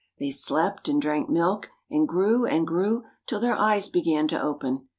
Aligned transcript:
They 0.17 0.31
slept 0.31 0.87
and 0.89 0.99
drank 0.99 1.29
milk, 1.29 1.69
and 1.91 2.07
grew 2.07 2.47
and 2.47 2.65
grew 2.65 3.03
till 3.27 3.39
their 3.39 3.53
eyes 3.55 3.87
began 3.87 4.27
to 4.29 4.41
open. 4.41 4.87